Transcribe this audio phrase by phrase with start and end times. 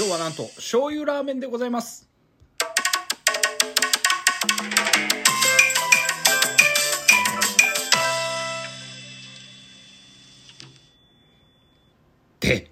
[0.00, 2.08] 今日はなんと醤油ラーメンでございます。
[12.40, 12.70] で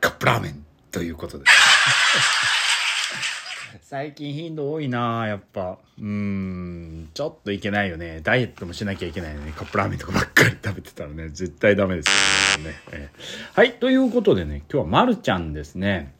[0.00, 1.46] カップラーメンということで。
[1.46, 1.50] す
[3.82, 5.78] 最近頻度多いなやっぱ。
[5.98, 7.10] うーん。
[7.12, 8.20] ちょっといけないよね。
[8.22, 11.28] ダイエットもしなきゃいけないのにカップラーメンとかばっかり食べてたらね。
[11.30, 12.06] 絶対ダメです
[12.60, 16.14] よね、えーはいということでね今日はまるちゃんですね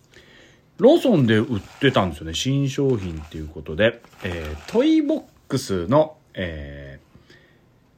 [0.82, 2.34] ローソンで売ってたんですよね。
[2.34, 7.02] 新商品っていうことで、えートイボックスの、えー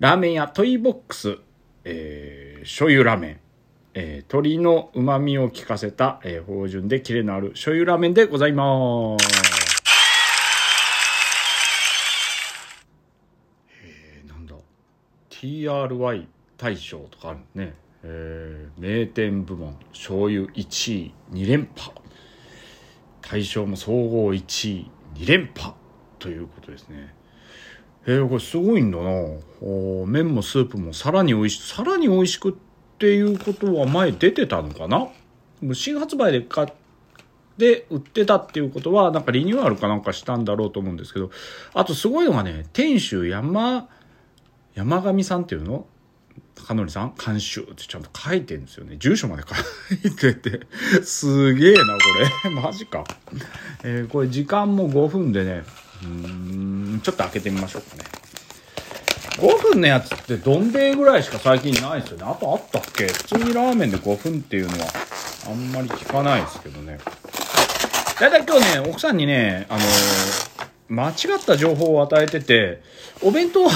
[0.01, 1.39] ラーメン屋トイボックス、
[1.85, 3.41] えー醤油ラーメン。
[3.95, 9.27] えー鶏の旨味を効かせた、えー芳醇でキレのある醤油ラーメンでございます。
[13.83, 14.57] えー、なんだ。
[15.31, 16.27] TRY
[16.59, 17.73] 大賞とかあるね、
[18.03, 22.04] えー名店部門醤油1位2連覇。
[23.35, 25.75] 大賞も総合1位2連覇
[26.21, 27.13] ということですね。
[28.07, 29.11] えー、これすごいんだな。
[29.61, 32.53] お麺もスープもさらに美味しさらに美味しくっ
[33.01, 35.09] ていうことは前出てたのかな？
[35.75, 36.69] 新発売で買っ
[37.59, 41.33] て売ってたっていうことはなんかリニューアルかなんかしたんだろうと思うんですけど。
[41.73, 43.89] あとすごいのがね店主山
[44.75, 45.87] 山上さんっていうの？
[46.57, 48.97] 高則さん監修ってちゃんと書いてるんですよね。
[48.99, 49.55] 住所まで書
[50.09, 50.61] いてて。
[51.05, 51.85] すげえなこ
[52.45, 52.51] れ。
[52.63, 53.05] マジか、
[53.83, 55.65] えーこれ時間も5分でね。
[56.03, 56.09] うー
[56.97, 58.05] んちょっと開けてみましょうかね。
[59.37, 62.25] 5分のやつってどん兵衛ぐらいしか最近ないですよね。
[62.25, 63.07] あとあったっけ？
[63.09, 64.87] 普通にラーメンで5分っていうのは
[65.49, 66.99] あんまり聞かないですけどね。
[68.21, 70.55] だいたい今日ね奥さんにねあのー
[70.87, 72.83] 間違った情報を与えてて
[73.23, 73.67] お弁当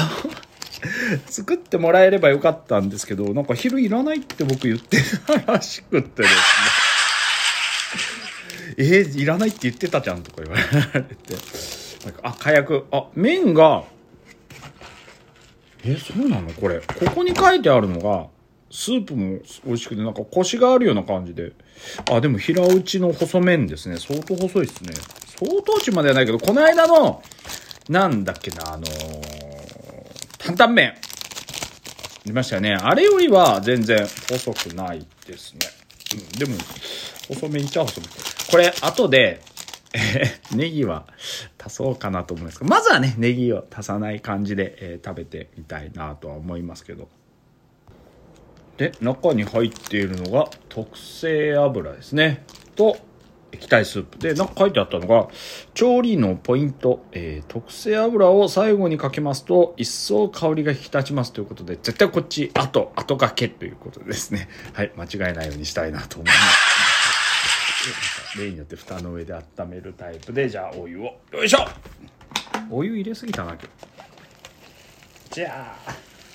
[1.26, 6.40] 作ってもらえればよかったんですけどなんか昼いらないって僕言ってたらしくってですね。
[8.78, 10.62] えー、いらないって言ってたじゃんとか言われ
[11.02, 11.34] て。
[12.04, 12.84] なんかあ火薬。
[12.92, 13.84] あ麺が
[15.84, 16.52] えそうなの？
[16.52, 16.80] これ。
[16.80, 16.84] こ
[17.14, 18.27] こに書いてあるのが
[18.70, 21.52] スープも美味しくてなんかコシがあるような感じで。
[22.11, 23.98] あでも平打ちの細麺ですね。
[23.98, 24.92] 相当細いですね。
[25.40, 27.22] 相当値まではないけどこの間の
[27.88, 29.37] なんだっけなあのー
[30.48, 30.95] 担々麺。
[32.25, 32.75] 見ましたよね。
[32.75, 33.98] あれよりは全然
[34.31, 35.61] 細くないですね、
[36.14, 36.57] うん、でも
[37.29, 38.09] 細麺っちゃ細麺。
[38.51, 39.42] これ後で
[39.92, 41.07] えーネギは
[41.59, 47.09] 足そうかなと思いますけどまずはねネギを足さない感じで、えー食べてみたいなとは思いますけど。
[48.79, 52.45] で中に入っているのが特製油ですね。
[52.75, 52.97] と
[53.53, 54.19] 液体スープ。
[54.19, 55.29] でなんか書いてあったのが
[55.75, 64.48] 調理のポイント、えー特製油を最後にかけますと一層香りが引き立ちますということで絶対こっち後後かけということでですね。
[64.75, 68.39] はい間違えないようにしたいなと思います。
[68.39, 71.17] 例によって蓋の上で温めるタイプでじゃあお湯を。
[71.33, 71.67] よいしょ。
[72.70, 73.69] お湯入れすぎたな今日。
[75.30, 75.92] じゃあ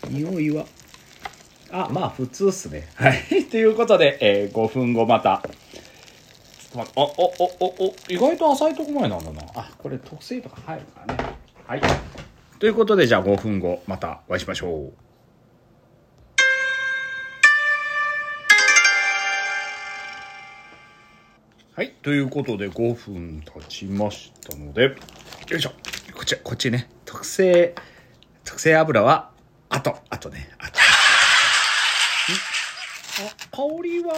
[0.10, 0.66] 匂いは。
[1.72, 2.88] あまあ普通っすね。
[2.96, 3.46] はい。
[3.46, 5.44] ということで、えー5分後また
[6.74, 11.24] と待ってあおおおお意外と浅いとこ前なんだなあこれ特製とか入るからね
[11.68, 11.82] はい
[12.60, 14.94] ということでじゃあ5分後またお会いしましょう
[21.76, 21.92] はい。
[22.04, 24.96] ということで、5分経ちましたので、
[25.50, 25.72] よいしょ。
[26.14, 26.88] こっち、こっちね。
[27.04, 27.74] 特製、
[28.46, 29.32] 特製油は、
[29.70, 30.74] あと、あとね、あと。
[30.74, 30.84] ん
[33.26, 34.14] あ、香りは、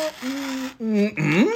[0.81, 1.47] うん、うん、うん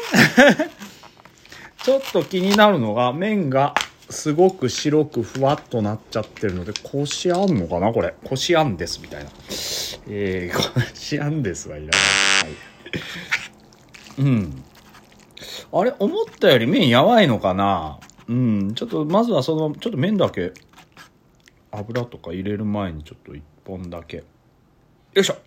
[1.84, 3.73] ちょっと気になるのが、麺が
[4.09, 8.16] すごく白くふわっとなっちゃってるので、こしあんのかなこれ。
[8.23, 9.29] こしあんです、みたいな。
[10.07, 12.00] えー、こしあんですはいらない。
[12.44, 12.50] は
[14.17, 14.22] い。
[14.22, 14.63] うん。
[15.72, 18.73] あれ思ったより麺やばいのかなうん。
[18.75, 20.53] ちょっと、まずはその、ちょっと麺だけ、
[21.72, 24.17] 油とか入れる前にちょっと一本だけ。
[24.17, 24.23] よ
[25.22, 25.38] いしょ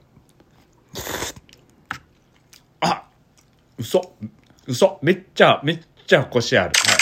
[2.80, 3.04] あ
[3.78, 4.14] 嘘
[4.66, 5.80] 嘘めっちゃ、めっ
[6.12, 6.72] ちゃコシある。
[6.76, 6.92] は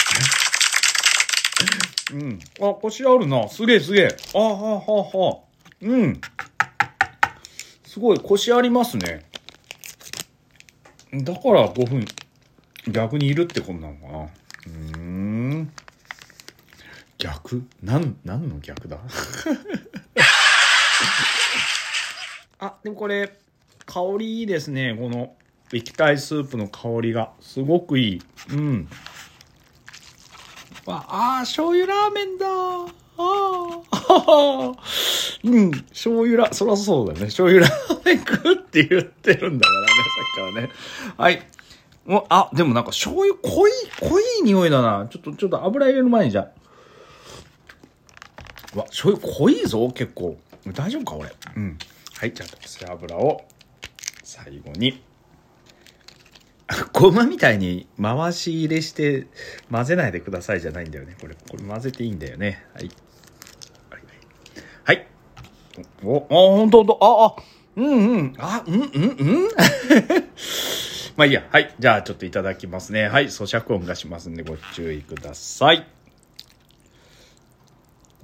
[2.15, 2.15] い。
[2.15, 2.39] うん。
[2.61, 3.49] あ、コシあるな。
[3.49, 4.15] すげえすげえ。
[4.33, 5.39] あははは。
[5.81, 6.21] うん。
[7.83, 9.25] すごい、コシありますね。
[11.13, 12.05] だから5分
[12.87, 15.73] 逆にいるってことなのかなうーん
[17.17, 17.67] 逆？
[17.83, 18.97] なん何の逆だ？
[22.59, 23.37] あでもこれ
[23.85, 25.35] 香りいいですねこの
[25.73, 28.89] 液体スープの香りがすごくいいうん
[30.85, 34.73] わあ醤油ラーメンだああ
[35.43, 40.69] うん醤油ラそりゃそうだね醤油ラーメン食うって言ってるんだからねさっきからね
[41.17, 41.47] はい
[42.07, 45.07] おあ、でもなんか醤油濃い、濃い匂いだな。
[45.07, 46.49] ちょっと、ちょっと油入れる前にじゃ。
[48.75, 50.35] わ、醤油濃いぞ、結構。
[50.73, 51.31] 大丈夫か、俺。
[51.55, 51.77] うん。
[52.17, 53.45] はい、じゃあ、背脂を、
[54.23, 55.01] 最後に。
[56.93, 59.27] ごまみたいに回し入れして
[59.71, 61.15] 混ぜないでくださいじゃないんだよね。
[61.19, 62.63] これ、これ混ぜていいんだよね。
[62.73, 62.91] はい。
[64.83, 65.07] はい。
[66.03, 67.43] お、あ、ほんとほんと、あ、あ、
[67.75, 69.49] うんうん、あ、うんうんうん
[71.17, 71.47] まあいいや。
[71.51, 71.75] はい。
[71.77, 73.07] じゃあちょっといただきますね。
[73.07, 73.25] はい。
[73.25, 75.85] 咀嚼音がしますんでご注意ください。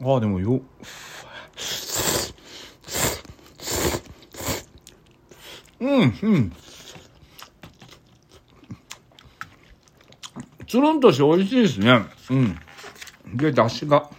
[0.01, 0.61] ああ、でもよ、
[5.79, 6.53] うん、うん。
[10.77, 12.05] つるんとして美味しいですね。
[12.29, 12.55] うん。
[13.35, 14.11] で、だしが。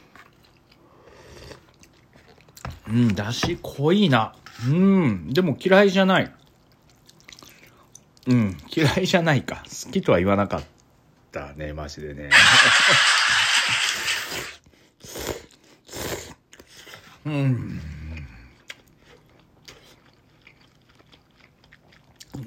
[2.88, 4.34] うん、だし濃いな。
[4.66, 6.32] うん、でも嫌いじゃない。
[8.26, 9.62] うん、嫌いじゃないか。
[9.86, 10.64] 好きとは言わなかっ
[11.30, 12.30] たね、マジでね。
[17.24, 17.80] うん。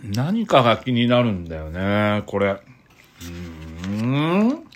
[0.03, 2.61] 何かが気になるんだよね、これ。
[4.11, 4.67] ん。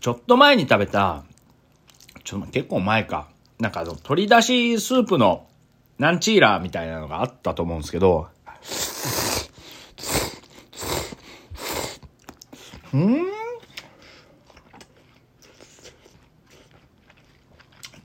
[0.00, 1.24] ちょっと前に食べた、
[2.24, 3.28] ちょっと結構前か。
[3.58, 5.46] なんかあの、鶏だしスープの
[5.98, 8.28] ナンチーラーみたいなのがあったと思うんですけど、
[12.94, 13.26] うん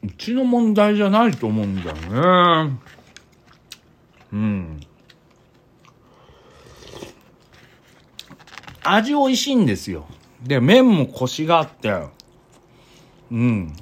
[0.04, 1.96] うちの問題じゃないと思うんだよ
[2.66, 2.78] ね。
[4.34, 4.82] うん。
[8.84, 10.06] 味美味しいんですよ。
[10.44, 11.92] で、麺もコシがあって、
[13.32, 13.74] うん。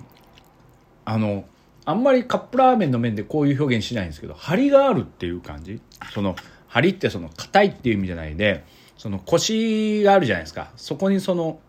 [1.06, 1.46] あの、
[1.86, 5.82] あんまりカップラーメンの麺でこういう表現しないんですけど、張りがあるっていう感じ。
[6.14, 6.36] その、
[6.68, 8.64] 張りってその硬いっていう意味じゃないで、
[8.98, 10.72] そのコシがあるじゃないですか。
[10.78, 11.60] そこにその、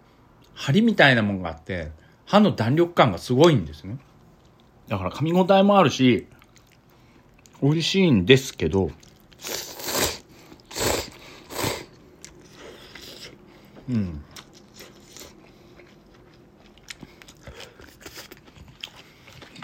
[0.55, 1.90] 張りみたいなものがあって、
[2.26, 3.96] 歯の弾力感がすごいんですね。
[4.88, 6.26] だから噛み応えもあるし、
[7.62, 8.90] 美味しいんですけど、
[13.88, 14.25] うん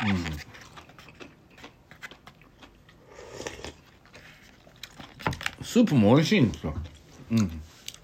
[0.06, 0.38] うん。
[5.64, 6.74] スープも美味しいんですよ。
[7.30, 7.50] うん。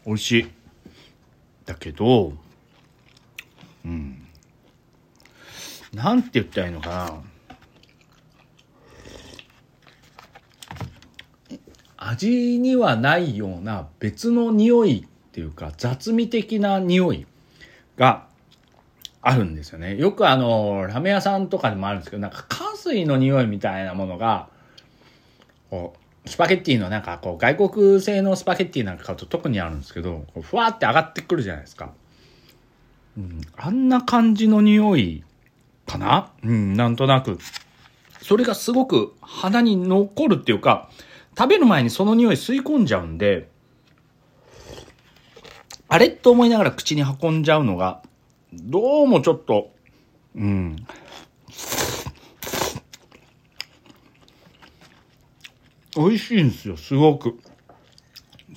[0.06, 0.50] 美味しい。
[1.64, 2.34] だけど、
[3.84, 4.26] うん。
[5.92, 7.22] なんて言ったらいいのかな。
[11.96, 17.26] 味にはないような別の匂いっていうか雑味的な匂い
[17.96, 18.28] が
[19.20, 19.96] あるんですよね。
[19.96, 24.48] よくあの、ラーメン屋さんとかでもあるんですけど、なんか、加水の匂いみたいなものが、
[25.70, 31.90] こう、スパゲッティのなんかこう、外国製のスパゲッティなんか買うと特にあるんですけど、ふわって上がってくるじゃないですか。
[33.16, 35.24] うん、あんな感じの匂い
[35.86, 36.30] かな？
[36.44, 37.38] うん、なんとなく。
[38.20, 40.90] それがすごく鼻に残るっていうか、
[41.36, 43.48] 食べる前にその匂い吸い込んじゃうんで、
[45.94, 48.02] あれと思いながら口に運んじゃうのが、
[48.52, 49.70] どうもちょっと、
[50.34, 50.74] うん。
[55.94, 57.38] 美味しいんですよ、すごく。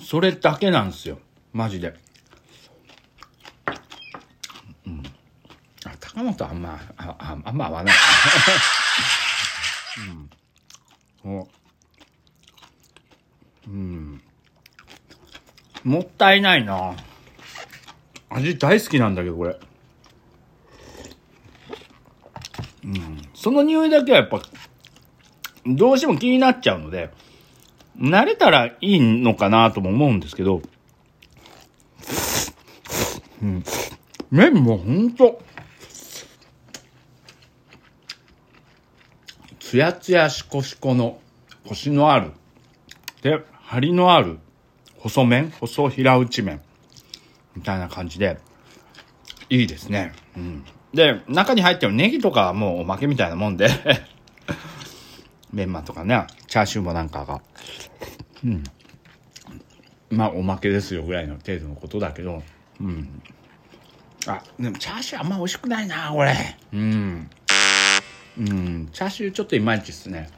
[0.00, 1.20] それだけなんですよ。
[1.52, 1.94] マジで。
[4.84, 5.04] うん。
[5.84, 7.94] あ、高本あんま、あ、ああんま合わない。
[11.24, 11.48] うん。
[13.68, 14.20] うん。
[15.84, 16.96] もったいないな。
[18.30, 19.58] 味大好きなんだけど、これ。
[22.84, 23.22] うん。
[23.34, 24.42] その匂いだけはやっぱ、
[25.66, 27.10] どうしても気になっちゃうので、
[27.98, 30.62] 慣れたらいいのかなとも思うんですけど、
[33.42, 33.64] うん。
[34.30, 35.42] 麺もほんと、
[39.58, 41.20] つやつやしこしこの、
[41.66, 42.32] コシのある、
[43.22, 44.38] で、張りのある、
[44.98, 46.62] 細麺、細平打ち麺、
[47.58, 48.38] みたいな感じで、
[49.50, 50.12] いいですね。
[50.36, 50.64] うん。
[50.94, 53.68] で、中に入ってるネギとかはもうおまけみたいなもんで
[55.52, 57.42] メンマとかね、チャーシューもなんかが、
[58.44, 58.62] うん。
[60.10, 62.42] まあ、おまけですよぐらいの程度のことだけど、
[62.80, 63.22] うん。
[64.26, 66.34] あ、でもチャーシューあんま美味しくないな、これ。
[66.72, 67.30] うん。
[68.38, 70.30] うん、チャーシューちょっといまいちっすね。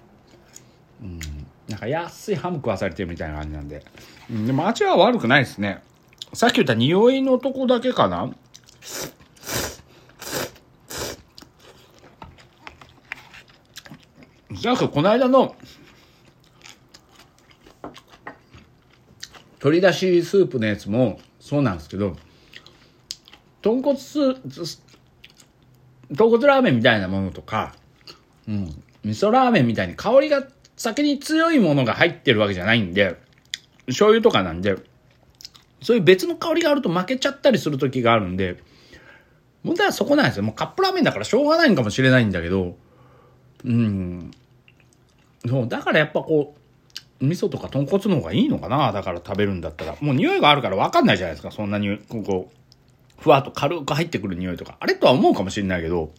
[1.02, 1.20] うん。
[1.68, 3.84] なんか安いハム食わされてるみたいな感じなんで。
[4.30, 5.82] うん、でも味は悪くないですね。
[6.32, 8.30] さっき言った匂いのとこだけかな？
[14.62, 15.56] なんか、この間の、
[19.54, 22.16] 鶏だしスープのやつもそうなんですけど、
[23.62, 24.34] 豚骨ス、
[26.10, 27.75] 豚骨ラーメンみたいなものとか、
[28.49, 28.64] うん、
[29.04, 30.46] 味噌ラーメンみたいに香りが
[30.76, 33.16] 先に強いものが入ってるわけじゃないんで、
[33.87, 34.76] 醤油とかなんで、
[35.82, 38.62] そういう別の香りがあると負けちゃったりする時があるんで、
[39.62, 40.42] 問題はそこなんですよ。
[40.42, 42.76] もうカップラーメンだからしょうがないんかもしれないんだけど、
[43.64, 44.30] うん。
[45.46, 46.54] そう、だからやっぱこ
[47.20, 48.92] う、味噌とか豚骨の方がいいのかな？
[48.92, 49.96] だから食べるんだったら。
[50.00, 51.50] もう匂いがあるから分かんないじゃないですか。
[51.50, 54.78] そんなに、こう、ふわっと軽く入ってくる匂いとか。
[54.80, 56.12] あれとは思うかもしれないけど、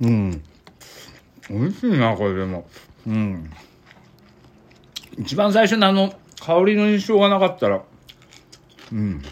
[0.00, 0.42] うん。
[1.48, 2.68] 美味しいな、これでも。
[3.06, 3.50] うん。
[5.16, 6.12] 一番最初のあの、
[6.48, 7.82] 香りの印象がなかったら、
[8.90, 9.22] うん。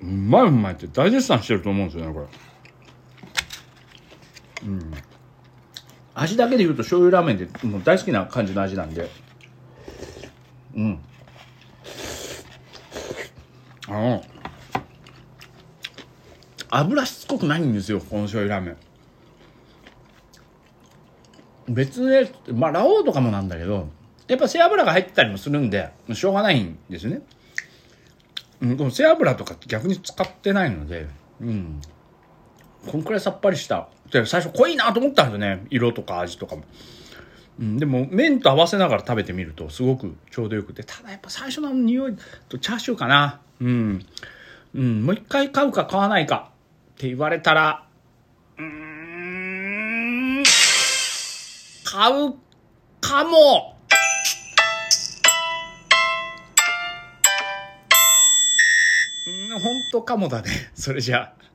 [0.00, 2.20] うまいうまいって大絶賛してると思うんですよね、こ
[4.62, 4.68] れ。
[4.68, 4.92] うん。
[6.14, 9.10] 味だけで言うと醤油ラーメンってもう大好きな感じの味なんで。
[10.76, 11.00] うん。
[13.88, 14.24] あの、
[16.70, 18.72] 油しつこくないんですよ、この醤油ラーメ
[21.68, 21.74] ン。
[21.74, 23.88] 別で、まあ、ラオウとかもなんだけど、
[24.28, 27.22] やっぱ背脂が入ってたりもするんで、しょうがないんですね。
[28.60, 31.06] うん、でも背脂とか逆に使ってないので、
[31.40, 31.80] うん。
[32.86, 33.88] こんくらいさっぱりした。
[34.10, 35.66] で、最初濃いなと思ったんですよね。
[35.70, 36.64] 色とか味とかも。
[37.58, 42.16] うん、でも麺と合わせながら食べてみるとすごくちょうどよくて、ただやっぱ最初の匂い
[42.48, 43.40] とチャーシューかな。
[43.60, 44.06] うん。
[44.74, 46.50] うん、もう一回買うか買わないか
[46.94, 47.86] って言われたら、
[48.58, 48.64] うー
[50.40, 50.42] ん、
[51.84, 52.34] 買う
[53.00, 53.75] かも
[59.90, 60.50] 当かもだね。
[60.74, 61.46] それじゃあ。